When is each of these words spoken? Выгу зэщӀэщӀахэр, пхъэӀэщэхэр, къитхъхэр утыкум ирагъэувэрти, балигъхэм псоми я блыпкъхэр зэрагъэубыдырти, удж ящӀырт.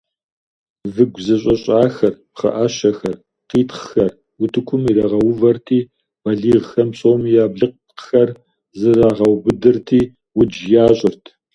Выгу 0.93 1.19
зэщӀэщӀахэр, 1.25 2.13
пхъэӀэщэхэр, 2.33 3.15
къитхъхэр 3.49 4.11
утыкум 4.43 4.83
ирагъэувэрти, 4.91 5.79
балигъхэм 6.23 6.89
псоми 6.93 7.31
я 7.43 7.45
блыпкъхэр 7.53 8.29
зэрагъэубыдырти, 8.79 10.01
удж 10.39 10.55
ящӀырт. 10.85 11.23